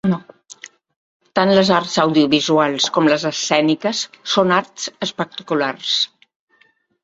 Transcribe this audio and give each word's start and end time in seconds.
Tant 1.39 1.51
les 1.59 1.69
arts 1.75 1.97
audiovisuals 2.05 2.89
com 2.97 3.11
les 3.13 3.27
escèniques 3.33 4.03
són 4.35 4.57
arts 4.59 4.91
espectaculars. 5.11 5.97